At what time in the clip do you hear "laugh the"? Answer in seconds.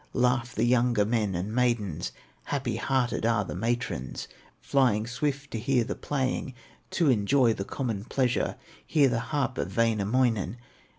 0.13-0.63